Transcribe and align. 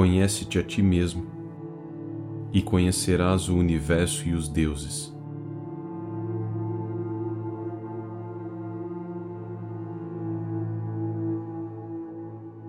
conhece-te 0.00 0.58
a 0.58 0.62
ti 0.62 0.80
mesmo 0.80 1.26
e 2.54 2.62
conhecerás 2.62 3.50
o 3.50 3.58
universo 3.58 4.26
e 4.26 4.32
os 4.32 4.48
deuses. 4.48 5.14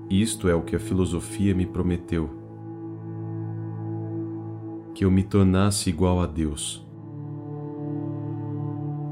Isto 0.10 0.50
é 0.50 0.54
o 0.54 0.62
que 0.62 0.76
a 0.76 0.80
filosofia 0.80 1.56
me 1.56 1.66
prometeu: 1.66 2.30
que 4.94 5.06
eu 5.06 5.10
me 5.10 5.24
tornasse 5.24 5.90
igual 5.90 6.20
a 6.20 6.26
Deus. 6.26 6.86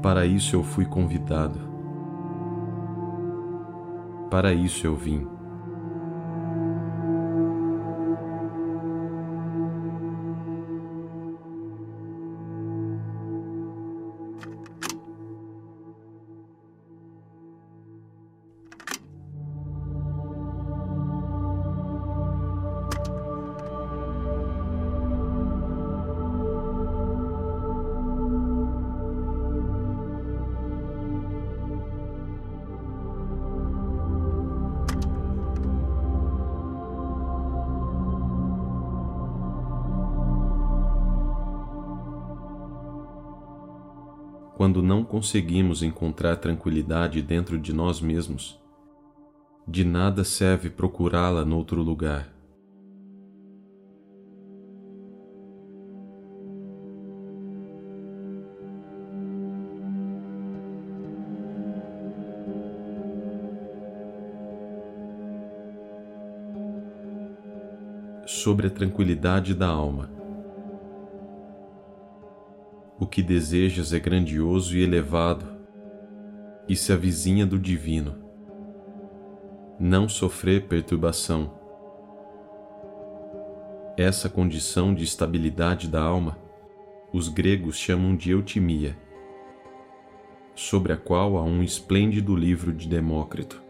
Para 0.02 0.26
isso 0.26 0.54
eu 0.54 0.62
fui 0.62 0.84
convidado. 0.84 1.58
Para 4.30 4.52
isso 4.52 4.86
eu 4.86 4.94
vim. 4.94 5.39
Quando 44.60 44.82
não 44.82 45.02
conseguimos 45.02 45.82
encontrar 45.82 46.36
tranquilidade 46.36 47.22
dentro 47.22 47.58
de 47.58 47.72
nós 47.72 47.98
mesmos, 47.98 48.60
de 49.66 49.84
nada 49.84 50.22
serve 50.22 50.68
procurá-la 50.68 51.46
noutro 51.46 51.82
lugar. 51.82 52.28
Sobre 68.26 68.66
a 68.66 68.70
tranquilidade 68.70 69.54
da 69.54 69.68
alma. 69.68 70.19
O 73.00 73.06
que 73.06 73.22
desejas 73.22 73.94
é 73.94 73.98
grandioso 73.98 74.76
e 74.76 74.82
elevado 74.82 75.46
e 76.68 76.76
se 76.76 76.92
avizinha 76.92 77.46
do 77.46 77.58
divino. 77.58 78.22
Não 79.78 80.06
sofrer 80.06 80.68
perturbação. 80.68 81.58
Essa 83.96 84.28
condição 84.28 84.92
de 84.92 85.02
estabilidade 85.02 85.88
da 85.88 86.02
alma 86.02 86.36
os 87.10 87.28
gregos 87.28 87.76
chamam 87.76 88.14
de 88.14 88.32
eutimia, 88.32 88.94
sobre 90.54 90.92
a 90.92 90.96
qual 90.98 91.38
há 91.38 91.42
um 91.42 91.62
esplêndido 91.62 92.36
livro 92.36 92.70
de 92.70 92.86
Demócrito. 92.86 93.62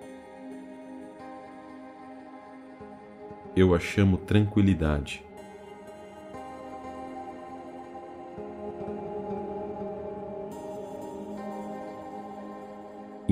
Eu 3.54 3.76
a 3.76 3.78
chamo 3.78 4.18
tranquilidade. 4.18 5.24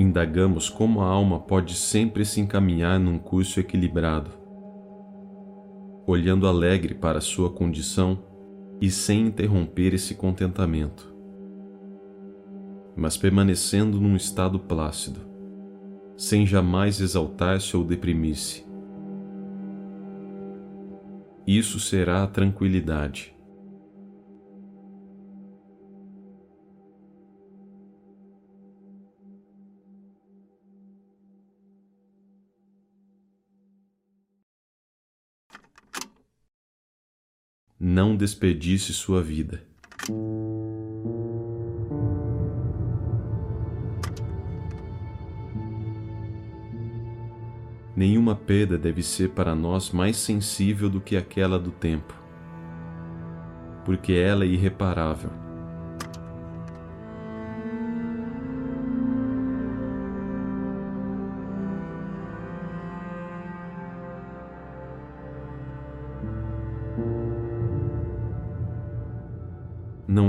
Indagamos 0.09 0.69
como 0.69 1.01
a 1.01 1.05
alma 1.05 1.39
pode 1.39 1.75
sempre 1.75 2.25
se 2.25 2.41
encaminhar 2.41 2.99
num 2.99 3.19
curso 3.19 3.59
equilibrado, 3.59 4.31
olhando 6.07 6.47
alegre 6.47 6.95
para 6.95 7.21
sua 7.21 7.51
condição 7.51 8.17
e 8.81 8.89
sem 8.89 9.27
interromper 9.27 9.93
esse 9.93 10.15
contentamento, 10.15 11.13
mas 12.95 13.17
permanecendo 13.17 14.01
num 14.01 14.15
estado 14.15 14.57
plácido, 14.57 15.19
sem 16.17 16.43
jamais 16.43 16.99
exaltar-se 16.99 17.77
ou 17.77 17.83
deprimir-se. 17.83 18.65
Isso 21.45 21.79
será 21.79 22.23
a 22.23 22.27
tranquilidade 22.27 23.35
não 37.79 38.15
desperdice 38.15 38.93
sua 38.93 39.21
vida. 39.21 39.63
Nenhuma 47.95 48.35
perda 48.35 48.77
deve 48.77 49.01
ser 49.01 49.29
para 49.29 49.55
nós 49.55 49.91
mais 49.91 50.17
sensível 50.17 50.89
do 50.89 50.99
que 50.99 51.15
aquela 51.15 51.57
do 51.57 51.71
tempo, 51.71 52.13
porque 53.85 54.13
ela 54.13 54.43
é 54.43 54.47
irreparável 54.47 55.48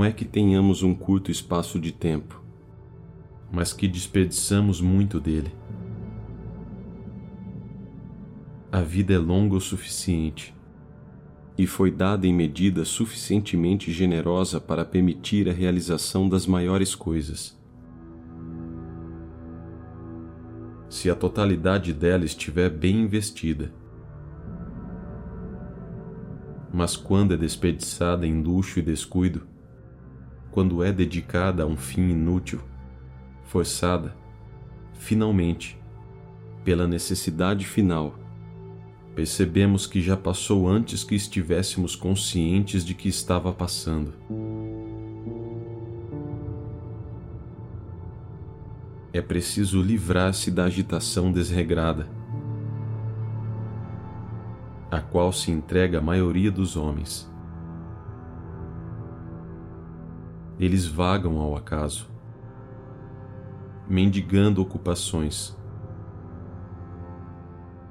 não 0.00 0.06
é 0.06 0.12
que 0.12 0.24
tenhamos 0.24 0.82
um 0.82 0.94
curto 0.94 1.30
espaço 1.30 1.78
de 1.78 1.92
tempo, 1.92 2.42
mas 3.52 3.74
que 3.74 3.86
desperdiçamos 3.86 4.80
muito 4.80 5.20
dele. 5.20 5.52
A 8.72 8.80
vida 8.80 9.12
é 9.12 9.18
longa 9.18 9.56
o 9.56 9.60
suficiente 9.60 10.54
e 11.58 11.66
foi 11.66 11.90
dada 11.90 12.26
em 12.26 12.32
medida 12.32 12.82
suficientemente 12.82 13.92
generosa 13.92 14.58
para 14.58 14.86
permitir 14.86 15.50
a 15.50 15.52
realização 15.52 16.30
das 16.30 16.46
maiores 16.46 16.94
coisas. 16.94 17.60
Se 20.88 21.10
a 21.10 21.14
totalidade 21.14 21.92
dela 21.92 22.24
estiver 22.24 22.70
bem 22.70 23.02
investida, 23.02 23.70
mas 26.72 26.96
quando 26.96 27.34
é 27.34 27.36
desperdiçada 27.36 28.26
em 28.26 28.42
luxo 28.42 28.78
e 28.78 28.82
descuido, 28.82 29.49
quando 30.50 30.82
é 30.82 30.92
dedicada 30.92 31.62
a 31.62 31.66
um 31.66 31.76
fim 31.76 32.10
inútil, 32.10 32.60
forçada, 33.44 34.16
finalmente, 34.94 35.78
pela 36.64 36.86
necessidade 36.86 37.64
final, 37.64 38.14
percebemos 39.14 39.86
que 39.86 40.00
já 40.00 40.16
passou 40.16 40.68
antes 40.68 41.04
que 41.04 41.14
estivéssemos 41.14 41.94
conscientes 41.94 42.84
de 42.84 42.94
que 42.94 43.08
estava 43.08 43.52
passando. 43.52 44.14
É 49.12 49.20
preciso 49.20 49.82
livrar-se 49.82 50.50
da 50.50 50.64
agitação 50.64 51.32
desregrada, 51.32 52.08
a 54.90 55.00
qual 55.00 55.32
se 55.32 55.50
entrega 55.50 55.98
a 55.98 56.02
maioria 56.02 56.50
dos 56.50 56.76
homens. 56.76 57.29
Eles 60.60 60.86
vagam 60.86 61.38
ao 61.38 61.56
acaso, 61.56 62.06
mendigando 63.88 64.60
ocupações. 64.60 65.56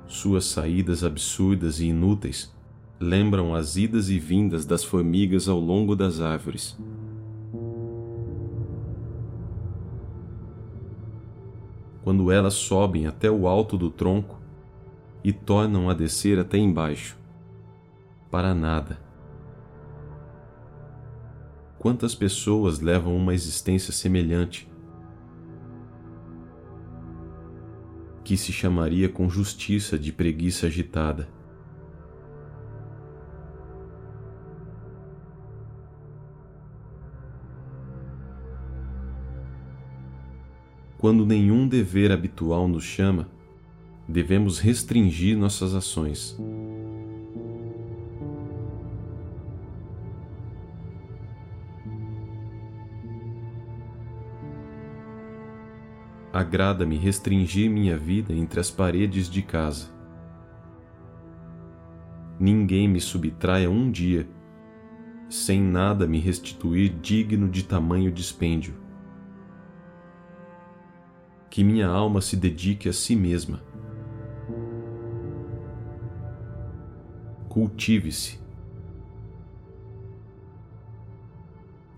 Suas 0.06 0.46
saídas 0.46 1.04
absurdas 1.04 1.80
e 1.80 1.88
inúteis 1.88 2.56
lembram 3.00 3.56
as 3.56 3.76
idas 3.76 4.10
e 4.12 4.20
vindas 4.20 4.66
das 4.66 4.84
formigas 4.84 5.50
ao 5.50 5.60
longo 5.60 5.96
das 5.96 6.22
árvores. 6.22 6.78
Quando 12.04 12.32
elas 12.32 12.54
sobem 12.54 13.08
até 13.08 13.32
o 13.32 13.48
alto 13.48 13.80
do 13.80 13.90
tronco 13.90 14.40
e 15.24 15.34
tornam 15.34 15.90
a 15.90 15.94
descer 15.96 16.38
até 16.38 16.60
embaixo, 16.60 17.18
para 18.30 18.54
nada 18.54 19.09
Quantas 21.80 22.14
pessoas 22.14 22.82
levam 22.82 23.16
uma 23.16 23.34
existência 23.34 23.94
semelhante? 23.94 24.70
Que 28.22 28.36
se 28.36 28.52
chamaria 28.52 29.08
com 29.08 29.30
justiça 29.30 29.98
de 29.98 30.12
preguiça 30.12 30.68
agitada. 30.68 31.30
Quando 40.98 41.26
nenhum 41.26 41.66
dever 41.66 42.12
habitual 42.12 42.68
nos 42.68 42.84
chama, 42.84 43.30
devemos 44.06 44.60
restringir 44.60 45.38
nossas 45.38 45.74
ações. 45.74 46.38
Agrada-me 56.32 56.98
restringir 56.98 57.70
minha 57.70 57.98
vida 57.98 58.34
entre 58.34 58.60
as 58.60 58.70
paredes 58.70 59.30
de 59.30 59.42
casa. 59.42 59.88
Ninguém 62.40 62.88
me 62.88 63.02
subtraia 63.02 63.70
um 63.70 63.92
dia, 63.92 64.28
sem 65.30 65.62
nada 65.62 66.08
me 66.08 66.20
restituir 66.20 66.90
digno 67.02 67.50
de 67.50 67.64
tamanho 67.64 68.12
dispêndio. 68.12 68.76
Que 71.50 71.64
minha 71.64 71.88
alma 71.88 72.22
se 72.22 72.38
dedique 72.38 72.88
a 72.88 72.94
si 72.94 73.16
mesma 73.16 73.68
cultive-se. 77.50 78.40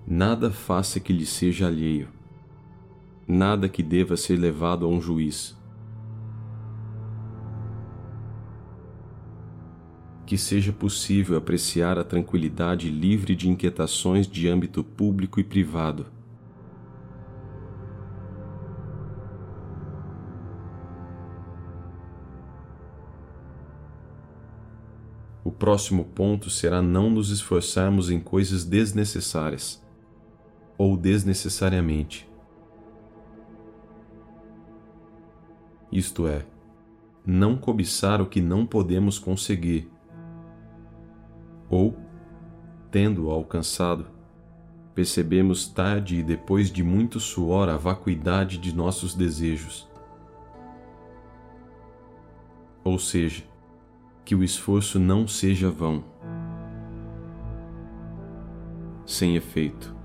Nada 0.08 0.50
faça 0.50 1.00
que 1.00 1.14
lhe 1.14 1.26
seja 1.26 1.68
alheio, 1.68 2.10
nada 3.32 3.70
que 3.70 3.82
deva 3.82 4.18
ser 4.18 4.36
levado 4.38 4.86
a 4.86 4.90
um 4.90 5.02
juiz. 5.02 5.58
Que 10.26 10.38
seja 10.38 10.72
possível 10.72 11.38
apreciar 11.38 11.98
a 11.98 12.04
tranquilidade 12.04 12.90
livre 12.90 13.36
de 13.36 13.50
inquietações 13.50 14.28
de 14.28 14.48
âmbito 14.48 14.84
público 14.84 15.40
e 15.40 15.44
privado 15.44 16.06
O 25.44 25.54
próximo 25.54 26.06
ponto 26.06 26.50
será 26.50 26.82
não 26.82 27.10
nos 27.10 27.30
esforçarmos 27.30 28.10
em 28.10 28.22
coisas 28.22 28.64
desnecessárias 28.64 29.84
ou 30.78 30.96
desnecessariamente. 30.96 32.31
Isto 35.92 36.26
é, 36.28 36.46
não 37.26 37.58
cobiçar 37.58 38.22
o 38.22 38.26
que 38.26 38.42
não 38.42 38.66
podemos 38.66 39.20
conseguir, 39.20 39.92
ou, 41.70 41.98
tendo-o 42.90 43.30
alcançado, 43.30 44.08
percebemos 44.96 45.68
tarde 45.68 46.18
e 46.18 46.24
depois 46.24 46.72
de 46.72 46.84
muito 46.84 47.20
suor 47.20 47.70
a 47.70 47.78
vacuidade 47.78 48.58
de 48.58 48.76
nossos 48.76 49.14
desejos. 49.14 49.90
Ou 52.84 52.98
seja, 52.98 53.44
que 54.24 54.36
o 54.36 54.44
esforço 54.44 55.00
não 55.00 55.28
seja 55.28 55.70
vão, 55.70 56.04
sem 59.06 59.36
efeito, 59.36 59.96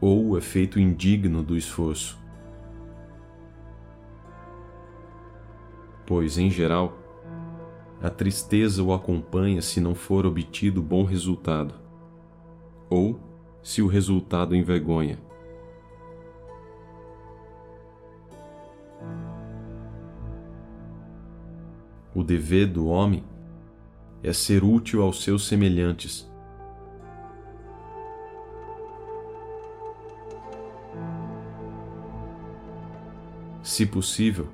ou 0.00 0.28
o 0.28 0.38
efeito 0.38 0.78
indigno 0.78 1.42
do 1.42 1.56
esforço. 1.56 2.25
Pois, 6.06 6.38
em 6.38 6.48
geral, 6.48 6.96
a 8.00 8.08
tristeza 8.08 8.82
o 8.82 8.92
acompanha 8.92 9.60
se 9.60 9.80
não 9.80 9.94
for 9.94 10.24
obtido 10.24 10.80
bom 10.80 11.02
resultado, 11.02 11.74
ou 12.88 13.18
se 13.62 13.82
o 13.82 13.88
resultado 13.88 14.54
envergonha. 14.54 15.18
O 22.14 22.22
dever 22.22 22.66
do 22.66 22.86
homem 22.86 23.24
é 24.22 24.32
ser 24.32 24.62
útil 24.62 25.02
aos 25.02 25.22
seus 25.22 25.46
semelhantes. 25.46 26.30
Se 33.62 33.84
possível, 33.84 34.48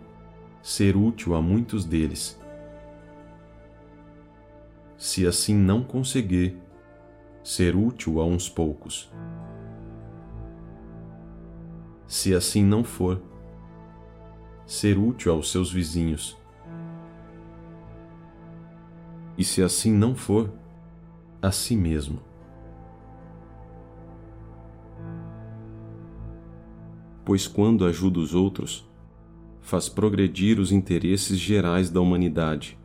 ser 0.63 0.97
útil 0.97 1.35
a 1.35 1.43
muitos 1.43 1.85
deles. 1.85 2.41
Se 4.97 5.27
assim 5.27 5.55
não 5.55 5.83
conseguir, 5.83 6.57
ser 7.43 7.75
útil 7.77 8.21
a 8.21 8.25
uns 8.25 8.49
poucos. 8.49 9.13
Se 12.07 12.35
assim 12.35 12.65
não 12.65 12.85
for, 12.85 13.21
ser 14.65 14.97
útil 14.97 15.33
aos 15.33 15.51
seus 15.51 15.73
vizinhos 15.73 16.41
e 19.37 19.45
se 19.45 19.63
assim 19.63 19.93
não 19.93 20.15
for, 20.15 20.53
a 21.41 21.51
si 21.51 21.75
mesmo. 21.75 22.21
Pois 27.25 27.47
quando 27.47 27.85
ajuda 27.85 28.21
os 28.21 28.35
outros, 28.35 28.89
faz 29.63 29.89
progredir 29.89 30.59
os 30.59 30.73
interesses 30.73 31.39
gerais 31.39 31.89
da 31.89 32.01
humanidade. 32.01 32.79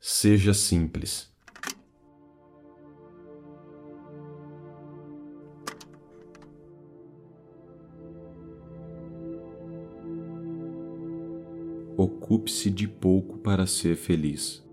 Seja 0.00 0.54
simples. 0.54 1.31
Ocupe-se 12.32 12.70
de 12.70 12.88
pouco 12.88 13.36
para 13.36 13.66
ser 13.66 13.94
feliz. 13.94 14.66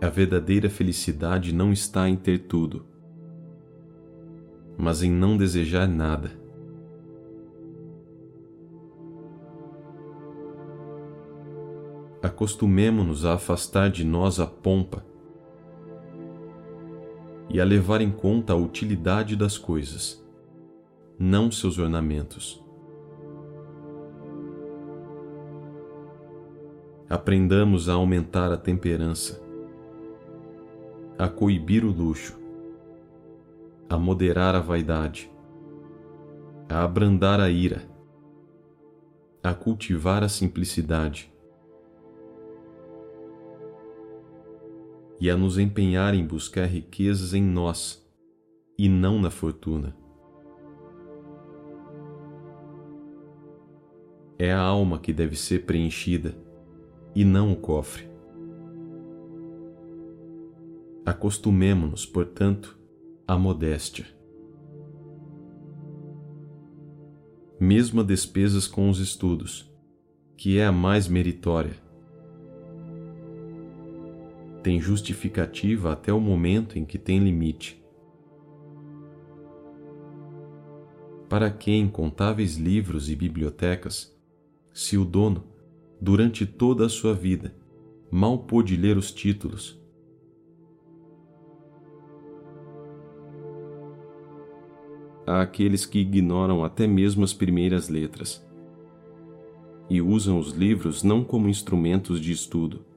A 0.00 0.08
verdadeira 0.08 0.68
felicidade 0.68 1.54
não 1.54 1.72
está 1.72 2.08
em 2.08 2.16
ter 2.16 2.40
tudo, 2.48 2.84
mas 4.76 5.00
em 5.00 5.12
não 5.12 5.36
desejar 5.36 5.86
nada. 5.86 6.43
Acostumemo-nos 12.24 13.26
a 13.26 13.34
afastar 13.34 13.90
de 13.90 14.02
nós 14.02 14.40
a 14.40 14.46
pompa 14.46 15.04
e 17.50 17.60
a 17.60 17.64
levar 17.66 18.00
em 18.00 18.10
conta 18.10 18.54
a 18.54 18.56
utilidade 18.56 19.36
das 19.36 19.58
coisas, 19.58 20.24
não 21.18 21.52
seus 21.52 21.78
ornamentos. 21.78 22.64
Aprendamos 27.10 27.90
a 27.90 27.92
aumentar 27.92 28.50
a 28.50 28.56
temperança 28.56 29.44
a 31.18 31.28
coibir 31.28 31.84
o 31.84 31.90
luxo, 31.90 32.40
a 33.86 33.98
moderar 33.98 34.54
a 34.54 34.60
vaidade, 34.60 35.30
a 36.70 36.84
abrandar 36.84 37.38
a 37.38 37.50
ira, 37.50 37.86
a 39.42 39.52
cultivar 39.52 40.24
a 40.24 40.28
simplicidade 40.30 41.33
e 45.24 45.30
a 45.30 45.38
nos 45.38 45.56
empenhar 45.56 46.14
em 46.14 46.22
buscar 46.22 46.66
riquezas 46.66 47.32
em 47.32 47.42
nós 47.42 48.06
e 48.76 48.90
não 48.90 49.18
na 49.18 49.30
fortuna. 49.30 49.96
É 54.38 54.52
a 54.52 54.60
alma 54.60 54.98
que 54.98 55.14
deve 55.14 55.34
ser 55.34 55.64
preenchida 55.64 56.36
e 57.14 57.24
não 57.24 57.50
o 57.50 57.56
cofre. 57.56 58.06
Acostumemo-nos, 61.06 62.04
portanto, 62.04 62.78
à 63.26 63.38
modéstia. 63.38 64.04
Mesmo 67.58 68.02
a 68.02 68.04
despesas 68.04 68.66
com 68.66 68.90
os 68.90 68.98
estudos, 68.98 69.74
que 70.36 70.58
é 70.58 70.66
a 70.66 70.72
mais 70.72 71.08
meritória, 71.08 71.82
tem 74.64 74.80
justificativa 74.80 75.92
até 75.92 76.10
o 76.10 76.18
momento 76.18 76.78
em 76.78 76.86
que 76.86 76.96
tem 76.96 77.18
limite. 77.18 77.84
Para 81.28 81.50
que 81.50 81.70
incontáveis 81.70 82.56
livros 82.56 83.10
e 83.10 83.14
bibliotecas, 83.14 84.18
se 84.72 84.96
o 84.96 85.04
dono, 85.04 85.44
durante 86.00 86.46
toda 86.46 86.86
a 86.86 86.88
sua 86.88 87.12
vida, 87.12 87.54
mal 88.10 88.38
pôde 88.38 88.74
ler 88.74 88.96
os 88.96 89.12
títulos? 89.12 89.78
Há 95.26 95.42
aqueles 95.42 95.84
que 95.84 95.98
ignoram 95.98 96.64
até 96.64 96.86
mesmo 96.86 97.22
as 97.22 97.34
primeiras 97.34 97.90
letras 97.90 98.42
e 99.90 100.00
usam 100.00 100.38
os 100.38 100.52
livros 100.52 101.02
não 101.02 101.22
como 101.22 101.50
instrumentos 101.50 102.18
de 102.18 102.32
estudo, 102.32 102.93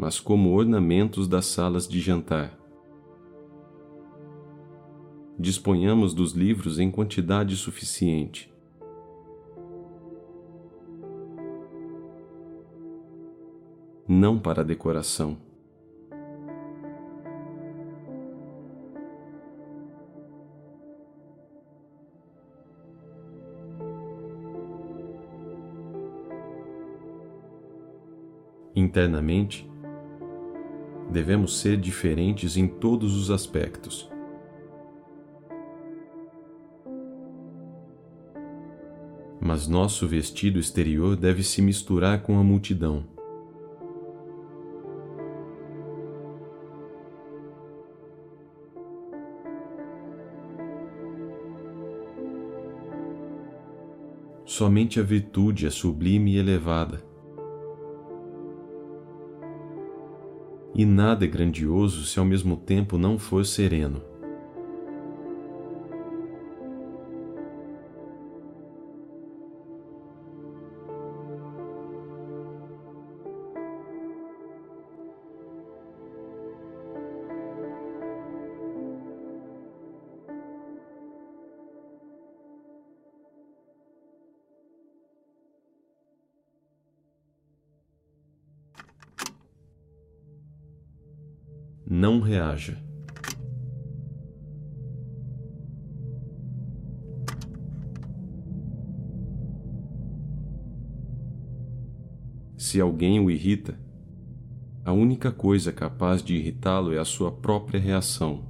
mas 0.00 0.18
como 0.18 0.54
ornamentos 0.54 1.28
das 1.28 1.44
salas 1.44 1.86
de 1.86 2.00
jantar. 2.00 2.58
Disponhamos 5.38 6.14
dos 6.14 6.32
livros 6.32 6.78
em 6.78 6.90
quantidade 6.90 7.54
suficiente. 7.54 8.50
Não 14.08 14.38
para 14.38 14.64
decoração. 14.64 15.36
Internamente, 28.74 29.70
devemos 31.10 31.58
ser 31.58 31.76
diferentes 31.76 32.56
em 32.56 32.68
todos 32.68 33.16
os 33.16 33.30
aspectos. 33.30 34.08
Mas 39.40 39.66
nosso 39.66 40.06
vestido 40.06 40.58
exterior 40.58 41.16
deve 41.16 41.42
se 41.42 41.60
misturar 41.60 42.22
com 42.22 42.38
a 42.38 42.44
multidão. 42.44 43.04
Somente 54.44 55.00
a 55.00 55.02
virtude 55.02 55.66
é 55.66 55.70
sublime 55.70 56.34
e 56.34 56.38
elevada. 56.38 57.09
E 60.80 60.86
nada 60.86 61.26
é 61.26 61.28
grandioso 61.28 62.06
se 62.06 62.18
ao 62.18 62.24
mesmo 62.24 62.56
tempo 62.56 62.96
não 62.96 63.18
for 63.18 63.44
sereno. 63.44 64.09
Não 92.00 92.18
reaja. 92.18 92.78
Se 102.56 102.80
alguém 102.80 103.20
o 103.20 103.30
irrita, 103.30 103.78
a 104.82 104.92
única 104.92 105.30
coisa 105.30 105.70
capaz 105.70 106.22
de 106.22 106.34
irritá-lo 106.36 106.94
é 106.94 106.98
a 106.98 107.04
sua 107.04 107.30
própria 107.30 107.78
reação. 107.78 108.48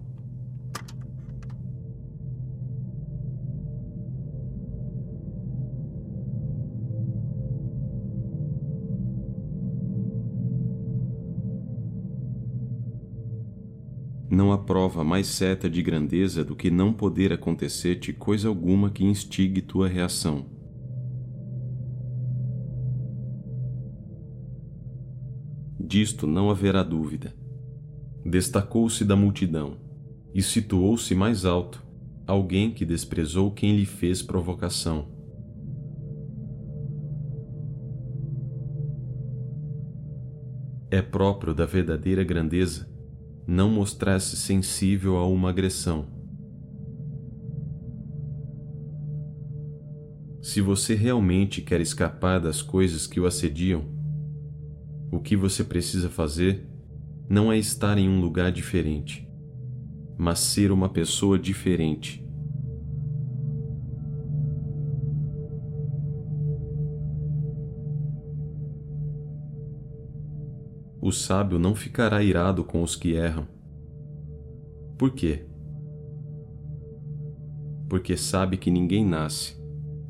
Não 14.40 14.52
há 14.52 14.56
prova 14.56 15.04
mais 15.04 15.26
certa 15.26 15.68
de 15.68 15.82
grandeza 15.82 16.42
do 16.42 16.56
que 16.56 16.70
não 16.70 16.94
poder 16.94 17.30
acontecer-te 17.30 18.11
coisa 18.11 18.49
alguma 18.49 18.88
que 18.88 19.04
instigue 19.04 19.61
tua 19.61 19.87
reação. 19.87 20.47
Disto 25.78 26.26
não 26.26 26.49
haverá 26.49 26.82
dúvida. 26.82 27.35
Destacou-se 28.25 29.04
da 29.04 29.14
multidão 29.14 29.76
e 30.32 30.42
situou-se 30.42 31.14
mais 31.14 31.44
alto 31.44 31.85
alguém 32.26 32.70
que 32.70 32.87
desprezou 32.87 33.50
quem 33.50 33.76
lhe 33.76 33.85
fez 33.85 34.23
provocação. 34.23 35.06
É 40.90 41.02
próprio 41.02 41.52
da 41.52 41.66
verdadeira 41.66 42.25
grandeza 42.25 42.89
não 43.50 43.69
mostrar-se 43.69 44.37
sensível 44.37 45.16
a 45.16 45.26
uma 45.26 45.50
agressão. 45.50 46.07
Se 50.40 50.61
você 50.61 50.95
realmente 50.95 51.61
quer 51.61 51.80
escapar 51.80 52.38
das 52.38 52.62
coisas 52.62 53.09
que 53.09 53.19
o 53.19 53.26
assediam, 53.26 53.85
o 55.11 55.19
que 55.19 55.37
você 55.37 55.64
precisa 55.64 56.09
fazer 56.09 56.64
não 57.28 57.50
é 57.50 57.59
estar 57.59 57.99
em 57.99 58.09
um 58.09 58.21
lugar 58.21 58.52
diferente, 58.52 59.28
mas 60.16 60.38
ser 60.38 60.71
uma 60.71 60.88
pessoa 60.88 61.37
diferente. 61.37 62.20
O 71.02 71.11
sábio 71.11 71.59
não 71.59 71.75
ficará 71.75 72.23
irado 72.23 72.62
com 72.62 72.83
os 72.83 72.95
que 72.95 73.14
erram. 73.14 73.47
Por 74.99 75.12
quê? 75.12 75.47
Porque 77.88 78.16
sabe 78.19 78.59
que 78.59 78.71
ninguém 78.71 79.04
nasce, 79.04 79.57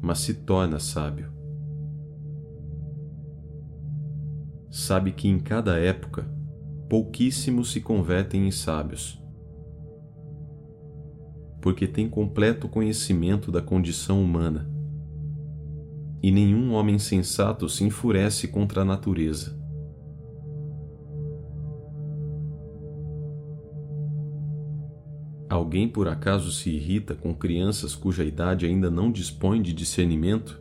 mas 0.03 0.19
se 0.19 0.35
torna 0.35 0.81
sábio. 0.81 1.31
Sabe 4.69 5.13
que 5.13 5.29
em 5.29 5.39
cada 5.39 5.79
época, 5.79 6.29
pouquíssimos 6.89 7.71
se 7.71 7.81
convertem 7.81 8.49
em 8.49 8.51
sábios. 8.51 9.23
Porque 11.61 11.87
tem 11.87 12.09
completo 12.09 12.69
conhecimento 12.69 13.53
da 13.53 13.63
condição 13.63 14.23
humana. 14.23 14.69
E 16.21 16.33
nenhum 16.33 16.73
homem 16.73 16.99
sensato 16.99 17.69
se 17.69 17.85
enfurece 17.85 18.49
contra 18.49 18.83
a 18.83 18.85
natureza 18.85 19.60
Alguém 25.71 25.89
por 25.89 26.09
acaso 26.09 26.51
se 26.51 26.69
irrita 26.69 27.15
com 27.15 27.33
crianças 27.33 27.95
cuja 27.95 28.25
idade 28.25 28.67
ainda 28.67 28.91
não 28.91 29.09
dispõe 29.09 29.63
de 29.63 29.73
discernimento? 29.73 30.61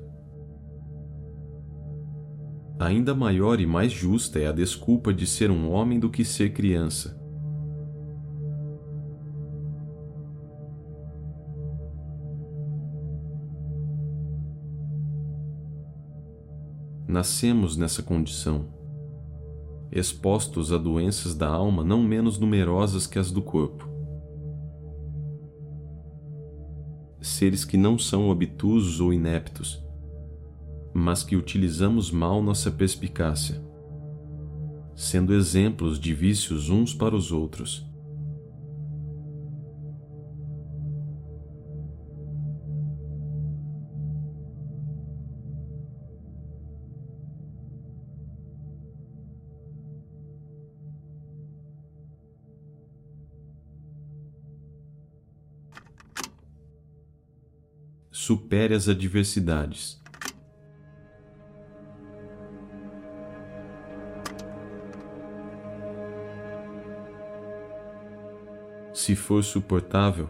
Ainda 2.80 3.16
maior 3.16 3.60
e 3.60 3.66
mais 3.66 3.92
justa 3.92 4.38
é 4.38 4.46
a 4.46 4.52
desculpa 4.52 5.12
de 5.12 5.26
ser 5.26 5.50
um 5.50 5.72
homem 5.72 6.00
do 6.00 6.12
que 6.12 6.24
ser 6.24 6.54
criança. 6.54 7.20
Nascemos 17.08 17.76
nessa 17.76 18.04
condição, 18.04 18.68
expostos 19.92 20.72
a 20.72 20.78
doenças 20.78 21.34
da 21.34 21.48
alma 21.48 21.84
não 21.84 22.04
menos 22.04 22.38
numerosas 22.38 23.08
que 23.08 23.18
as 23.18 23.32
do 23.32 23.42
corpo. 23.42 23.99
Seres 27.22 27.66
que 27.66 27.78
não 27.78 27.98
são 27.98 28.30
obtusos 28.30 29.00
ou 29.00 29.14
ineptos, 29.14 29.84
mas 30.94 31.24
que 31.24 31.36
utilizamos 31.36 32.12
mal 32.12 32.42
nossa 32.42 32.72
perspicácia, 32.72 33.62
sendo 34.96 35.34
exemplos 35.34 36.00
de 36.00 36.14
vícios 36.14 36.70
uns 36.70 36.94
para 36.94 37.16
os 37.16 37.32
outros. 37.32 37.89
Supere 58.30 58.76
as 58.76 58.88
adversidades. 58.88 60.00
Se 68.94 69.16
for 69.16 69.44
suportável, 69.44 70.30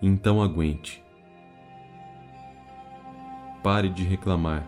então 0.00 0.40
aguente. 0.40 1.04
Pare 3.60 3.88
de 3.88 4.04
reclamar. 4.04 4.64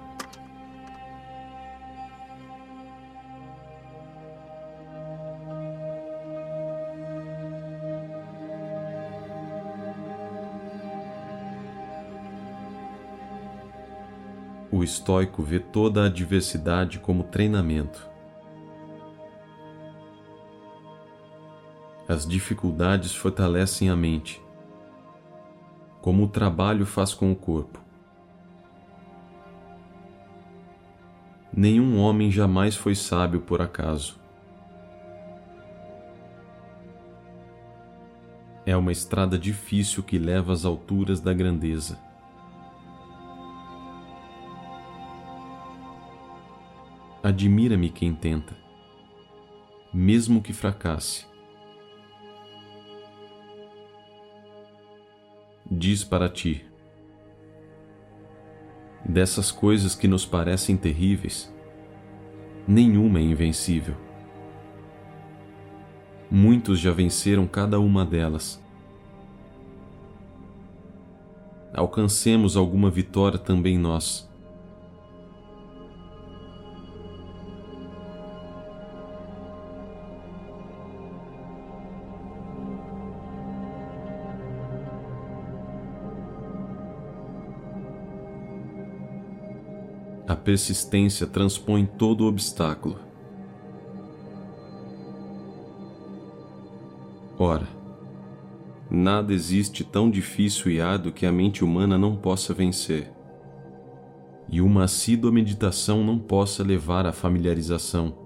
O 14.77 14.85
estoico 14.85 15.43
vê 15.43 15.59
toda 15.59 16.03
a 16.03 16.05
adversidade 16.05 16.99
como 16.99 17.25
treinamento. 17.25 18.11
As 22.07 22.27
dificuldades 22.27 23.15
fortalecem 23.15 23.89
a 23.89 23.97
mente, 23.97 24.39
como 26.03 26.25
o 26.25 26.29
trabalho 26.29 26.85
faz 26.85 27.15
com 27.15 27.33
o 27.33 27.35
corpo. 27.35 27.81
Nenhum 31.51 31.99
homem 31.99 32.31
jamais 32.31 32.77
foi 32.77 32.95
sábio 32.95 33.41
por 33.41 33.63
acaso. 33.63 34.21
É 38.67 38.77
uma 38.77 38.93
estrada 38.93 39.39
difícil 39.39 40.03
que 40.03 40.19
leva 40.19 40.53
às 40.53 40.67
alturas 40.67 41.19
da 41.19 41.33
grandeza. 41.33 42.06
Admira-me 47.29 47.91
quem 47.91 48.15
tenta, 48.15 48.57
mesmo 49.93 50.41
que 50.41 50.53
fracasse. 50.53 51.27
Diz 55.69 56.05
para 56.05 56.29
ti: 56.29 56.65
dessas 59.05 59.51
coisas 59.51 59.97
que 59.97 60.07
nos 60.07 60.25
parecem 60.25 60.77
terríveis, 60.77 61.53
nenhuma 62.65 63.19
é 63.19 63.23
invencível. 63.23 63.97
Muitos 66.31 66.79
já 66.79 66.93
venceram 66.93 67.45
cada 67.49 67.81
uma 67.81 68.05
delas. 68.05 68.65
Alcancemos 71.75 72.57
alguma 72.57 72.89
vitória 72.89 73.37
também 73.37 73.77
nós. 73.77 74.31
Persistência 90.47 91.27
transpõe 91.27 91.85
todo 91.85 92.25
obstáculo. 92.25 93.01
Ora, 97.37 97.67
nada 98.89 99.35
existe 99.35 99.83
tão 99.83 100.09
difícil 100.09 100.71
e 100.71 100.81
árduo 100.81 101.11
que 101.11 101.27
a 101.27 101.33
mente 101.33 101.65
humana 101.65 101.99
não 101.99 102.15
possa 102.15 102.55
vencer, 102.55 103.13
e 104.49 104.61
uma 104.61 104.85
assídua 104.85 105.33
meditação 105.33 106.05
não 106.05 106.17
possa 106.17 106.63
levar 106.63 107.07
à 107.07 107.13
familiarização. 107.13 108.17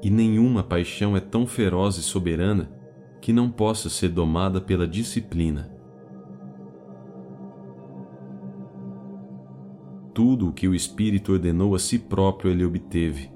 E 0.00 0.08
nenhuma 0.08 0.62
paixão 0.62 1.16
é 1.16 1.20
tão 1.20 1.44
feroz 1.44 1.96
e 1.96 2.02
soberana 2.04 2.70
que 3.20 3.32
não 3.32 3.50
possa 3.50 3.90
ser 3.90 4.10
domada 4.10 4.60
pela 4.60 4.86
disciplina. 4.86 5.71
Tudo 10.14 10.48
o 10.48 10.52
que 10.52 10.68
o 10.68 10.74
Espírito 10.74 11.32
ordenou 11.32 11.74
a 11.74 11.78
si 11.78 11.98
próprio 11.98 12.50
ele 12.50 12.64
obteve. 12.64 13.30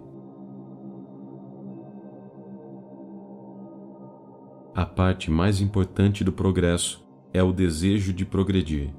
A 4.75 4.85
parte 4.85 5.31
mais 5.31 5.61
importante 5.63 6.23
do 6.23 6.33
progresso 6.33 7.03
é 7.33 7.43
o 7.43 7.51
desejo 7.51 8.13
de 8.13 8.27
progredir. 8.27 8.93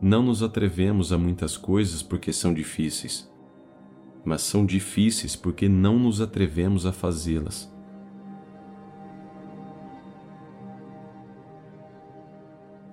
Não 0.00 0.22
nos 0.22 0.42
atrevemos 0.44 1.12
a 1.12 1.18
muitas 1.18 1.56
coisas 1.56 2.02
porque 2.02 2.32
são 2.32 2.54
difíceis, 2.54 3.28
mas 4.24 4.42
são 4.42 4.64
difíceis 4.64 5.34
porque 5.34 5.68
não 5.68 5.98
nos 5.98 6.20
atrevemos 6.20 6.86
a 6.86 6.92
fazê-las. 6.92 7.73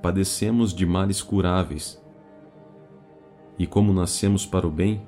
Padecemos 0.01 0.73
de 0.73 0.85
males 0.85 1.21
curáveis. 1.21 2.01
E 3.57 3.67
como 3.67 3.93
nascemos 3.93 4.45
para 4.45 4.65
o 4.65 4.71
bem, 4.71 5.05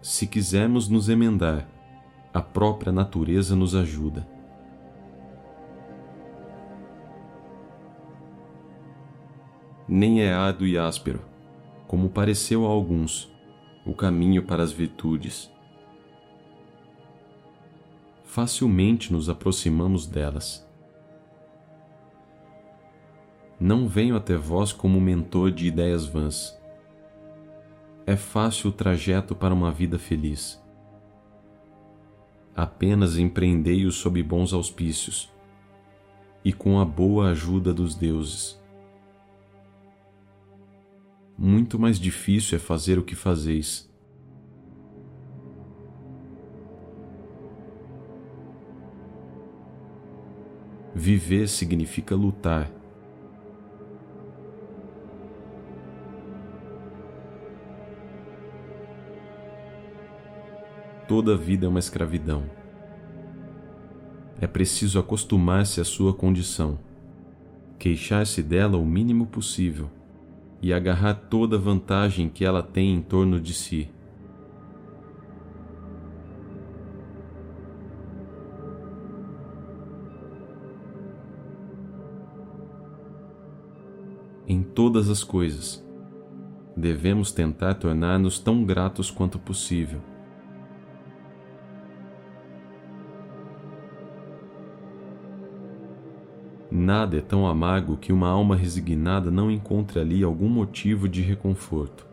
se 0.00 0.26
quisermos 0.26 0.88
nos 0.88 1.08
emendar, 1.08 1.68
a 2.32 2.40
própria 2.40 2.90
natureza 2.90 3.54
nos 3.54 3.74
ajuda. 3.74 4.26
Nem 9.86 10.22
é 10.22 10.32
árduo 10.32 10.66
e 10.66 10.78
áspero, 10.78 11.20
como 11.86 12.10
pareceu 12.10 12.66
a 12.66 12.68
alguns, 12.68 13.30
o 13.84 13.94
caminho 13.94 14.42
para 14.44 14.62
as 14.62 14.70
virtudes. 14.70 15.50
Facilmente 18.24 19.10
nos 19.12 19.30
aproximamos 19.30 20.06
delas 20.06 20.67
não 23.60 23.88
venho 23.88 24.14
até 24.14 24.36
vós 24.36 24.72
como 24.72 25.00
mentor 25.00 25.50
de 25.50 25.66
ideias 25.66 26.06
vãs. 26.06 26.56
É 28.06 28.16
fácil 28.16 28.70
o 28.70 28.72
trajeto 28.72 29.34
para 29.34 29.52
uma 29.52 29.72
vida 29.72 29.98
feliz. 29.98 30.62
Apenas 32.54 33.18
empreendei-o 33.18 33.90
sob 33.90 34.22
bons 34.22 34.52
auspícios 34.52 35.30
e 36.44 36.52
com 36.52 36.78
a 36.78 36.84
boa 36.84 37.30
ajuda 37.30 37.74
dos 37.74 37.94
deuses. 37.94 38.60
Muito 41.36 41.78
mais 41.78 41.98
difícil 41.98 42.56
é 42.56 42.58
fazer 42.60 42.98
o 42.98 43.04
que 43.04 43.14
fazeis. 43.14 43.88
Viver 50.94 51.48
significa 51.48 52.16
lutar 52.16 52.77
Toda 61.08 61.34
vida 61.34 61.64
é 61.64 61.68
uma 61.70 61.78
escravidão. 61.78 62.44
É 64.38 64.46
preciso 64.46 64.98
acostumar-se 64.98 65.80
à 65.80 65.84
sua 65.84 66.12
condição, 66.12 66.78
queixar-se 67.78 68.42
dela 68.42 68.76
o 68.76 68.84
mínimo 68.84 69.26
possível 69.26 69.88
e 70.60 70.70
agarrar 70.70 71.14
toda 71.14 71.56
a 71.56 71.58
vantagem 71.58 72.28
que 72.28 72.44
ela 72.44 72.62
tem 72.62 72.94
em 72.94 73.00
torno 73.00 73.40
de 73.40 73.54
si. 73.54 73.88
Em 84.46 84.62
todas 84.62 85.08
as 85.08 85.24
coisas, 85.24 85.82
devemos 86.76 87.32
tentar 87.32 87.76
tornar-nos 87.76 88.38
tão 88.38 88.62
gratos 88.62 89.10
quanto 89.10 89.38
possível 89.38 90.02
Nada 96.70 97.16
é 97.16 97.20
tão 97.22 97.46
amargo 97.46 97.96
que 97.96 98.12
uma 98.12 98.28
alma 98.28 98.54
resignada 98.54 99.30
não 99.30 99.50
encontre 99.50 99.98
ali 99.98 100.22
algum 100.22 100.48
motivo 100.48 101.08
de 101.08 101.22
reconforto. 101.22 102.06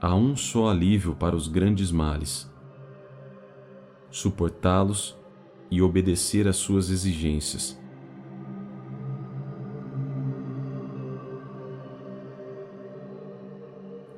Há 0.00 0.14
um 0.14 0.36
só 0.36 0.70
alívio 0.70 1.16
para 1.16 1.34
os 1.34 1.48
grandes 1.48 1.90
males: 1.90 2.48
suportá-los 4.08 5.18
e 5.68 5.82
obedecer 5.82 6.46
às 6.46 6.56
suas 6.56 6.88
exigências. 6.88 7.78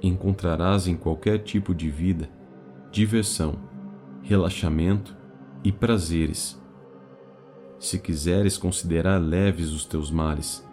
Encontrarás 0.03 0.87
em 0.87 0.97
qualquer 0.97 1.39
tipo 1.39 1.75
de 1.75 1.89
vida 1.89 2.29
diversão, 2.91 3.59
relaxamento 4.23 5.22
e 5.65 5.71
prazeres. 5.71 6.61
Se 7.79 7.99
quiseres 7.99 8.57
considerar 8.57 9.19
leves 9.19 9.71
os 9.71 9.85
teus 9.85 10.11
males, 10.11 10.67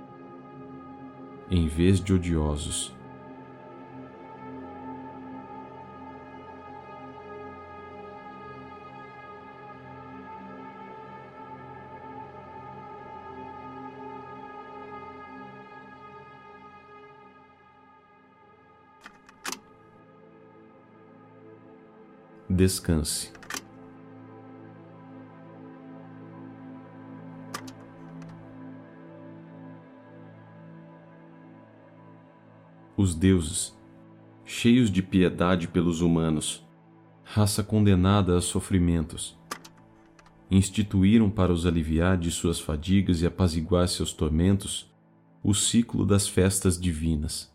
em 1.50 1.68
vez 1.68 2.00
de 2.00 2.14
odiosos. 2.14 2.94
descanse. 22.60 23.39
Os 33.02 33.16
deuses, 33.16 33.74
cheios 34.44 34.92
de 34.92 35.02
piedade 35.02 35.70
pelos 35.70 36.02
humanos, 36.02 36.68
raça 37.24 37.64
condenada 37.64 38.38
a 38.38 38.42
sofrimentos, 38.42 39.40
instituíram 40.52 41.30
para 41.30 41.54
os 41.54 41.66
aliviar 41.66 42.18
de 42.18 42.30
suas 42.30 42.60
fadigas 42.60 43.22
e 43.22 43.26
apaziguar 43.26 43.88
seus 43.88 44.12
tormentos 44.12 44.94
o 45.42 45.54
ciclo 45.54 46.06
das 46.06 46.28
festas 46.28 46.78
divinas. 46.78 47.50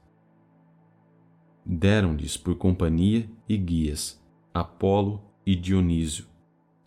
Deram-lhes 1.62 2.38
por 2.38 2.54
companhia 2.54 3.28
e 3.46 3.58
guias 3.58 4.18
Apolo 4.54 5.22
e 5.44 5.54
Dionísio, 5.54 6.24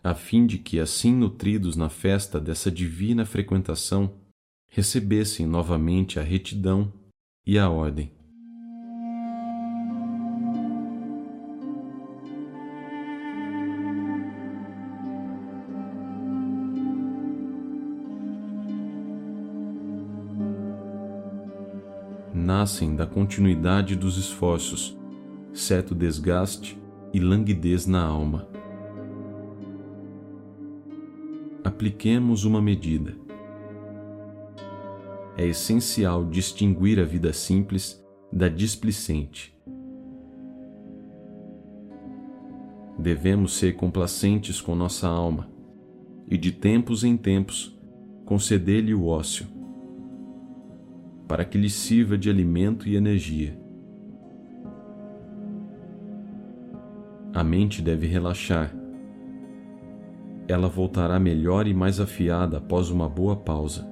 a 0.02 0.16
fim 0.16 0.46
de 0.46 0.58
que, 0.58 0.80
assim 0.80 1.14
nutridos 1.14 1.76
na 1.76 1.88
festa 1.88 2.40
dessa 2.40 2.72
divina 2.72 3.24
frequentação, 3.24 4.14
recebessem 4.68 5.46
novamente 5.46 6.18
a 6.18 6.24
retidão 6.24 6.92
e 7.46 7.56
a 7.56 7.70
ordem. 7.70 8.17
Nascem 22.58 22.96
da 22.96 23.06
continuidade 23.06 23.94
dos 23.94 24.18
esforços, 24.18 24.98
certo 25.52 25.94
desgaste 25.94 26.76
e 27.14 27.20
languidez 27.20 27.86
na 27.86 28.04
alma. 28.04 28.48
Apliquemos 31.62 32.44
uma 32.44 32.60
medida. 32.60 33.14
É 35.36 35.46
essencial 35.46 36.24
distinguir 36.24 36.98
a 36.98 37.04
vida 37.04 37.32
simples 37.32 38.04
da 38.32 38.48
displicente. 38.48 39.56
Devemos 42.98 43.54
ser 43.54 43.76
complacentes 43.76 44.60
com 44.60 44.74
nossa 44.74 45.06
alma 45.06 45.48
e, 46.26 46.36
de 46.36 46.50
tempos 46.50 47.04
em 47.04 47.16
tempos, 47.16 47.78
conceder-lhe 48.24 48.94
o 48.94 49.06
ócio, 49.06 49.46
para 51.28 51.44
que 51.44 51.58
lhe 51.58 51.70
sirva 51.70 52.18
de 52.18 52.28
alimento 52.28 52.88
e 52.88 52.96
energia 52.96 53.68
A 57.38 57.44
mente 57.44 57.80
deve 57.80 58.04
relaxar. 58.08 58.74
Ela 60.48 60.66
voltará 60.66 61.20
melhor 61.20 61.68
e 61.68 61.72
mais 61.72 62.00
afiada 62.00 62.58
após 62.58 62.90
uma 62.90 63.08
boa 63.08 63.36
pausa. 63.36 63.86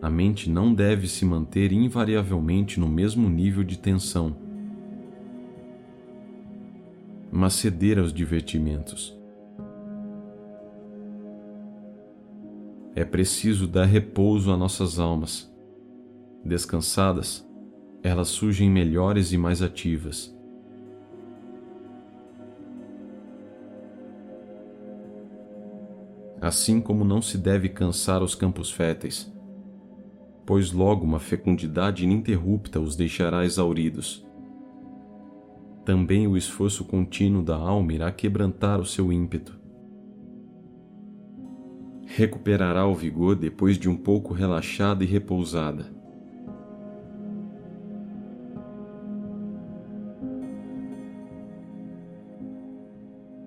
A 0.00 0.08
mente 0.08 0.48
não 0.48 0.72
deve 0.72 1.06
se 1.06 1.26
manter 1.26 1.70
invariavelmente 1.70 2.80
no 2.80 2.88
mesmo 2.88 3.28
nível 3.28 3.62
de 3.62 3.78
tensão, 3.78 4.34
mas 7.30 7.52
ceder 7.52 7.98
aos 7.98 8.10
divertimentos. 8.10 9.19
É 12.94 13.04
preciso 13.04 13.66
dar 13.66 13.84
repouso 13.84 14.52
a 14.52 14.56
nossas 14.56 14.98
almas 14.98 15.50
Descansadas, 16.44 17.46
elas 18.02 18.28
surgem 18.28 18.70
melhores 18.70 19.30
e 19.30 19.36
mais 19.36 19.60
ativas. 19.60 20.34
Assim 26.40 26.80
como 26.80 27.04
não 27.04 27.20
se 27.20 27.36
deve 27.36 27.68
cansar 27.68 28.22
os 28.22 28.34
campos 28.34 28.70
férteis, 28.70 29.30
pois 30.46 30.72
logo 30.72 31.04
uma 31.04 31.20
fecundidade 31.20 32.04
ininterrupta 32.04 32.80
os 32.80 32.96
deixará 32.96 33.44
exauridos. 33.44 34.26
Também 35.84 36.26
o 36.26 36.38
esforço 36.38 36.86
contínuo 36.86 37.42
da 37.42 37.56
alma 37.56 37.92
irá 37.92 38.10
quebrantar 38.10 38.80
o 38.80 38.86
seu 38.86 39.12
ímpeto. 39.12 39.59
Recuperará 42.16 42.86
o 42.86 42.94
vigor 42.94 43.36
depois 43.36 43.78
de 43.78 43.88
um 43.88 43.96
pouco 43.96 44.34
relaxada 44.34 45.04
e 45.04 45.06
repousada 45.06 46.00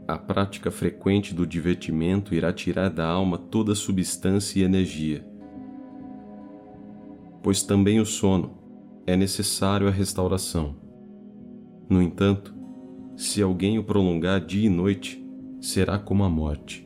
A 0.05 0.17
prática 0.17 0.69
frequente 0.69 1.33
do 1.33 1.47
divertimento 1.47 2.35
irá 2.35 2.51
tirar 2.51 2.89
da 2.89 3.07
alma 3.07 3.37
toda 3.37 3.73
substância 3.73 4.59
e 4.59 4.63
energia. 4.63 5.25
Pois 7.41 7.63
também 7.63 7.99
o 7.99 8.05
sono 8.05 8.57
é 9.07 9.15
necessário 9.15 9.87
à 9.87 9.91
restauração. 9.91 10.75
No 11.89 12.01
entanto, 12.01 12.53
se 13.15 13.41
alguém 13.41 13.79
o 13.79 13.83
prolongar 13.83 14.45
dia 14.45 14.67
e 14.67 14.69
noite, 14.69 15.25
será 15.61 15.97
como 15.97 16.23
a 16.23 16.29
morte. 16.29 16.82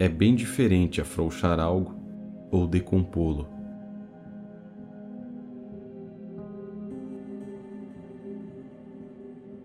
É 0.00 0.08
bem 0.08 0.34
diferente 0.34 1.00
afrouxar 1.00 1.60
algo 1.60 1.94
ou 2.50 2.66
decompô-lo. 2.66 3.60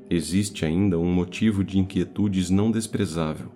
existe 0.10 0.66
ainda 0.66 0.98
um 0.98 1.12
motivo 1.12 1.64
de 1.64 1.80
inquietudes 1.80 2.50
não 2.50 2.72
desprezável. 2.72 3.52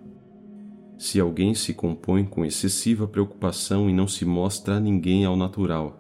Se 0.98 1.20
alguém 1.20 1.54
se 1.54 1.74
compõe 1.74 2.26
com 2.26 2.44
excessiva 2.44 3.08
preocupação 3.08 3.90
e 3.90 3.94
não 3.94 4.08
se 4.08 4.26
mostra 4.26 4.76
a 4.76 4.80
ninguém 4.80 5.24
ao 5.24 5.38
natural, 5.38 5.99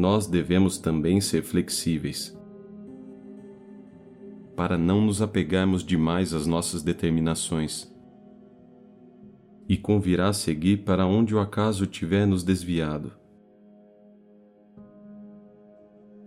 nós 0.00 0.26
devemos 0.26 0.78
também 0.78 1.20
ser 1.20 1.42
flexíveis, 1.42 2.34
para 4.56 4.78
não 4.78 5.02
nos 5.02 5.20
apegarmos 5.20 5.84
demais 5.84 6.32
às 6.32 6.46
nossas 6.46 6.82
determinações 6.82 7.94
e 9.68 9.76
convirá 9.76 10.32
seguir 10.32 10.78
para 10.78 11.06
onde 11.06 11.34
o 11.34 11.38
acaso 11.38 11.86
tiver 11.86 12.26
nos 12.26 12.42
desviado. 12.42 13.12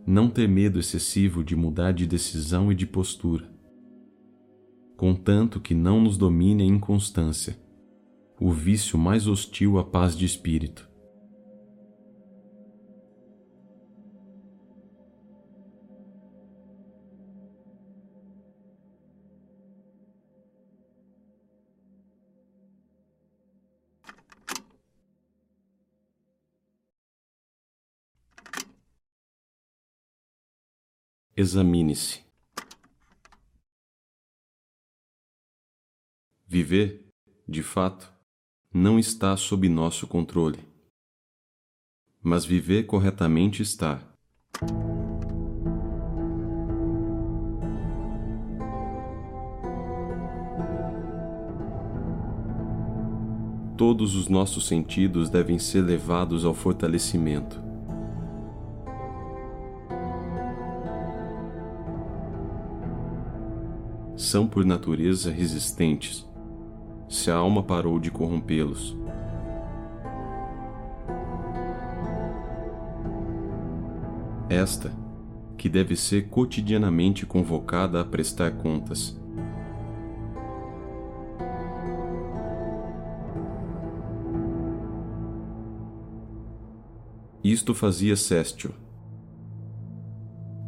Não 0.06 0.30
ter 0.30 0.48
medo 0.48 0.80
excessivo 0.80 1.44
de 1.44 1.56
mudar 1.56 1.94
de 1.94 2.06
decisão 2.06 2.72
e 2.72 2.76
de 2.76 2.86
postura, 2.86 3.52
contanto 4.96 5.60
que 5.60 5.74
não 5.74 6.00
nos 6.00 6.16
domine 6.16 6.62
a 6.62 6.68
inconstância, 6.68 7.60
o 8.40 8.52
vício 8.52 9.00
mais 9.00 9.28
hostil 9.28 9.80
à 9.80 9.84
paz 9.84 10.16
de 10.16 10.26
espírito. 10.26 10.93
Examine-se. 31.36 32.22
Viver, 36.46 37.08
de 37.50 37.64
fato, 37.64 38.14
não 38.72 39.00
está 39.00 39.36
sob 39.36 39.68
nosso 39.68 40.06
controle. 40.06 40.60
Mas 42.22 42.46
viver 42.46 42.84
corretamente 42.84 43.64
está. 43.64 44.00
Todos 53.76 54.16
os 54.16 54.28
nossos 54.28 54.68
sentidos 54.68 55.32
devem 55.32 55.58
ser 55.58 55.82
levados 55.82 56.46
ao 56.46 56.54
fortalecimento 56.54 57.73
São 64.34 64.48
por 64.48 64.66
natureza 64.66 65.30
resistentes, 65.30 66.28
se 67.08 67.30
a 67.30 67.36
alma 67.36 67.62
parou 67.62 68.00
de 68.00 68.10
corrompê-los. 68.10 68.98
Esta, 74.50 74.92
que 75.56 75.70
deve 75.70 75.96
ser 75.96 76.30
cotidianamente 76.30 77.28
convocada 77.28 78.02
a 78.02 78.04
prestar 78.04 78.54
contas. 78.54 79.16
Isto 87.44 87.76
fazia 87.76 88.16
Céstio. 88.16 88.74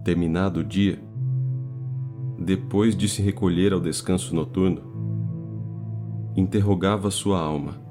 Terminado 0.04 0.60
o 0.60 0.64
dia, 0.64 1.04
depois 2.46 2.96
de 2.96 3.10
se 3.10 3.22
recolher 3.22 3.74
ao 3.74 3.80
descanso 3.80 4.36
noturno, 4.36 4.82
interrogava 6.36 7.10
sua 7.10 7.40
alma: 7.40 7.82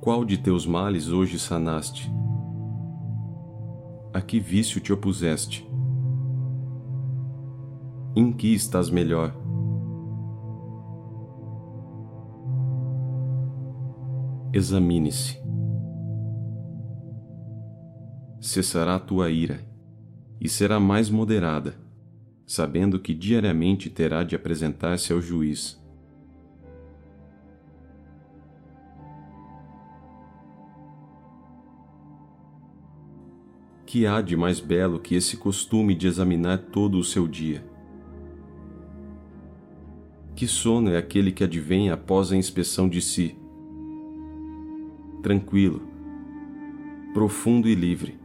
Qual 0.00 0.24
de 0.24 0.36
teus 0.36 0.66
males 0.66 1.08
hoje 1.08 1.38
sanaste? 1.38 2.12
A 4.12 4.20
que 4.20 4.38
vício 4.38 4.80
te 4.80 4.92
opuseste? 4.92 5.66
Em 8.14 8.30
que 8.30 8.52
estás 8.52 8.90
melhor? 8.90 9.34
Examine-se 14.52 15.40
cessará 18.42 18.98
tua 18.98 19.30
ira 19.30 19.60
e 20.40 20.48
será 20.48 20.80
mais 20.80 21.08
moderada, 21.08 21.76
sabendo 22.46 22.98
que 22.98 23.14
diariamente 23.14 23.88
terá 23.88 24.22
de 24.22 24.34
apresentar-se 24.34 25.12
ao 25.12 25.20
juiz. 25.20 25.80
Que 33.86 34.06
há 34.06 34.22
de 34.22 34.36
mais 34.36 34.58
belo 34.58 34.98
que 34.98 35.14
esse 35.14 35.36
costume 35.36 35.94
de 35.94 36.06
examinar 36.06 36.58
todo 36.58 36.98
o 36.98 37.04
seu 37.04 37.28
dia? 37.28 37.64
Que 40.34 40.46
sono 40.46 40.90
é 40.90 40.96
aquele 40.96 41.30
que 41.30 41.44
advém 41.44 41.90
após 41.90 42.32
a 42.32 42.36
inspeção 42.36 42.88
de 42.88 43.02
si? 43.02 43.36
Tranquilo, 45.22 45.82
profundo 47.12 47.68
e 47.68 47.74
livre 47.74 48.21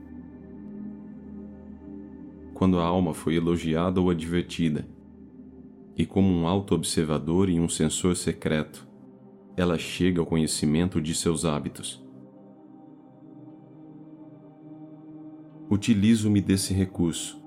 quando 2.58 2.80
a 2.80 2.84
alma 2.84 3.14
foi 3.14 3.36
elogiada 3.36 4.02
ou 4.02 4.10
advertida, 4.10 4.90
e 5.96 6.08
como 6.08 6.28
um 6.28 6.48
auto-observador 6.48 7.50
e 7.52 7.60
um 7.60 7.70
sensor 7.70 8.16
secreto, 8.16 8.88
ela 9.56 9.78
chega 9.78 10.20
ao 10.20 10.26
conhecimento 10.26 11.00
de 11.00 11.14
seus 11.14 11.46
hábitos. 11.46 12.04
Utilizo-me 15.70 16.42
desse 16.42 16.74
recurso 16.74 17.40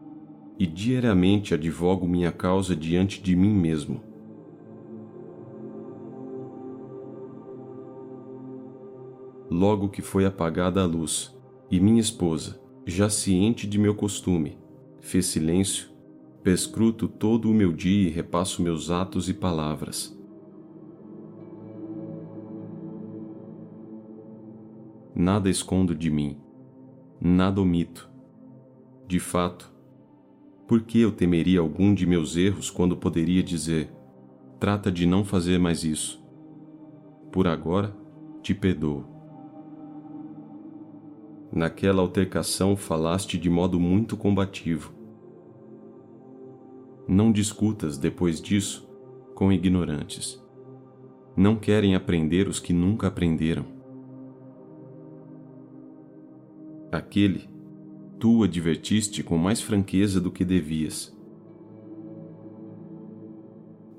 e 0.57 0.65
diariamente 0.65 1.55
advogo 1.55 2.07
minha 2.07 2.31
causa 2.31 2.77
diante 2.77 3.21
de 3.21 3.35
mim 3.35 3.53
mesmo. 3.53 4.01
Logo 9.51 9.89
que 9.89 10.03
foi 10.03 10.25
apagada 10.25 10.81
a 10.81 10.87
luz, 10.87 11.37
e 11.69 11.81
minha 11.81 12.01
esposa, 12.01 12.63
já 12.87 13.11
ciente 13.11 13.67
de 13.67 13.77
meu 13.77 13.97
costume, 13.97 14.61
Fiz 15.01 15.27
silêncio, 15.27 15.89
perscruto 16.43 17.09
todo 17.09 17.51
o 17.51 17.55
meu 17.55 17.73
dia 17.73 18.09
e 18.09 18.11
repasso 18.11 18.63
meus 18.63 18.91
atos 18.91 19.29
e 19.29 19.35
palavras. 19.35 20.17
Nada 25.15 25.51
escondo 25.51 25.95
de 25.95 26.11
mim, 26.11 26.39
nada 27.21 27.61
omito. 27.61 28.09
De 29.07 29.19
fato, 29.19 29.73
por 30.69 30.83
que 30.83 31.01
eu 31.01 31.11
temeria 31.11 31.61
algum 31.61 31.93
de 31.93 32.07
meus 32.07 32.37
erros 32.37 32.71
quando 32.71 32.97
poderia 32.97 33.43
dizer: 33.43 33.91
trata 34.61 34.93
de 34.93 35.07
não 35.07 35.25
fazer 35.25 35.59
mais 35.59 35.83
isso? 35.83 36.23
Por 37.33 37.49
agora, 37.49 37.97
te 38.43 38.55
perdoo. 38.55 39.20
Naquela 41.53 42.01
altercação 42.01 42.77
falaste 42.77 43.37
de 43.37 43.51
modo 43.51 43.81
muito 43.81 44.17
combativo. 44.17 44.93
Não 47.09 47.33
discutas 47.33 47.99
depois 47.99 48.41
disso 48.41 48.89
com 49.35 49.53
ignorantes. 49.53 50.41
Não 51.37 51.57
querem 51.57 51.97
aprender 51.97 52.47
os 52.47 52.61
que 52.61 52.73
nunca 52.73 53.09
aprenderam. 53.09 53.65
Aquele 56.93 57.49
tu 58.21 58.45
advertiste 58.45 59.25
com 59.25 59.37
mais 59.37 59.61
franqueza 59.61 60.21
do 60.21 60.31
que 60.31 60.45
devias. 60.45 61.13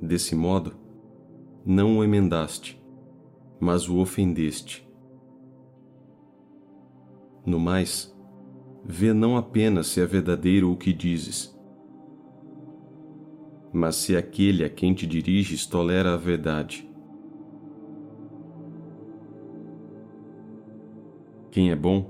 Desse 0.02 0.36
modo, 0.36 0.74
não 1.66 1.98
o 1.98 2.04
emendaste, 2.04 2.82
mas 3.60 3.90
o 3.90 3.98
ofendeste 3.98 4.90
no 7.45 7.60
mais, 7.60 8.15
vê 8.84 9.13
não 9.13 9.38
apenas 9.38 9.88
se 9.88 10.01
é 10.01 10.06
verdadeiro 10.06 10.71
o 10.71 10.77
que 10.77 10.93
dizes, 10.93 11.58
mas 13.73 13.95
se 13.95 14.15
aquele 14.15 14.63
a 14.63 14.69
quem 14.69 14.93
te 14.93 15.08
diriges 15.08 15.65
tolera 15.65 16.13
a 16.13 16.17
verdade. 16.17 16.89
Quem 21.49 21.71
é 21.71 21.75
bom 21.75 22.10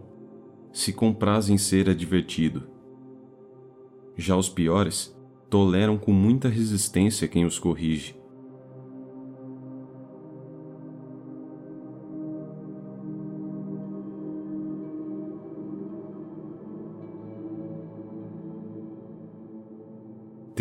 se 0.71 0.93
compraz 0.93 1.49
em 1.49 1.57
ser 1.57 1.89
advertido. 1.89 2.69
Já 4.15 4.35
os 4.35 4.49
piores 4.49 5.15
toleram 5.49 5.97
com 5.97 6.11
muita 6.11 6.47
resistência 6.47 7.27
quem 7.27 7.43
os 7.45 7.57
corrige. 7.57 8.20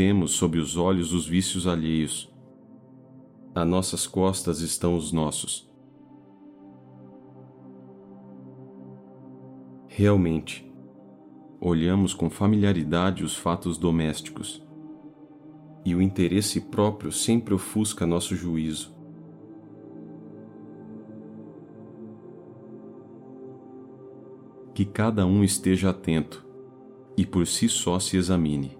Temos 0.01 0.31
sob 0.31 0.59
os 0.59 0.79
olhos 0.79 1.13
os 1.13 1.27
vícios 1.27 1.67
alheios. 1.67 2.33
A 3.55 3.67
nossas 3.67 4.07
costas 4.07 4.61
estão 4.61 4.97
os 4.97 5.13
nossos. 5.13 5.71
Realmente, 9.89 10.67
olhamos 11.61 12.15
com 12.15 12.31
familiaridade 12.31 13.23
os 13.23 13.37
fatos 13.37 13.77
domésticos, 13.77 14.67
e 15.85 15.95
o 15.95 16.01
interesse 16.01 16.63
próprio 16.63 17.13
sempre 17.13 17.53
ofusca 17.53 18.07
nosso 18.07 18.35
juízo. 18.35 18.97
Que 24.73 24.87
cada 24.87 25.27
um 25.27 25.45
esteja 25.45 25.91
atento 25.91 26.43
e 27.19 27.27
por 27.27 27.47
si 27.47 27.69
só 27.69 27.99
se 27.99 28.17
examine. 28.17 28.80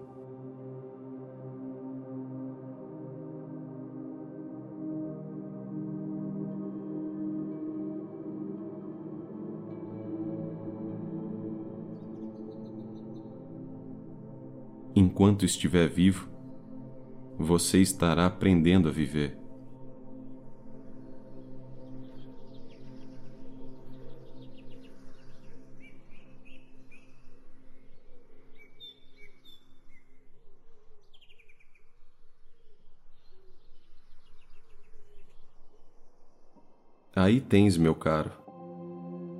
Enquanto 14.95 15.45
estiver 15.45 15.87
vivo, 15.87 16.29
você 17.37 17.79
estará 17.79 18.25
aprendendo 18.25 18.89
a 18.89 18.91
viver. 18.91 19.37
Aí 37.13 37.39
tens, 37.39 37.77
meu 37.77 37.93
caro, 37.93 38.31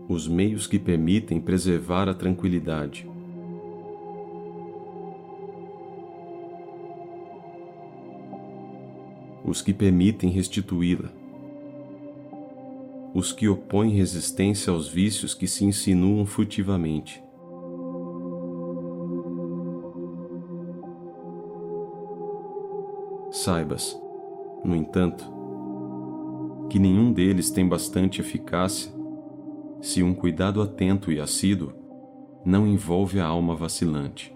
os 0.07 0.27
meios 0.27 0.67
que 0.67 0.77
permitem 0.77 1.41
preservar 1.41 2.07
a 2.07 2.13
tranquilidade. 2.13 3.10
Os 9.51 9.61
que 9.61 9.73
permitem 9.73 10.29
restituí-la. 10.29 11.09
os 13.13 13.33
que 13.33 13.49
opõem 13.49 13.89
resistência 13.89 14.71
aos 14.71 14.87
vícios 14.87 15.33
que 15.33 15.45
se 15.45 15.65
insinuam 15.65 16.25
furtivamente. 16.25 17.21
Saibas, 23.29 24.01
no 24.63 24.73
entanto, 24.73 25.29
que 26.69 26.79
nenhum 26.79 27.11
deles 27.11 27.51
tem 27.51 27.67
bastante 27.67 28.21
eficácia 28.21 28.89
se 29.81 30.01
um 30.01 30.13
cuidado 30.13 30.61
atento 30.61 31.11
e 31.11 31.19
assíduo 31.19 31.73
não 32.45 32.65
envolve 32.65 33.19
a 33.19 33.25
alma 33.25 33.53
vacilante. 33.53 34.33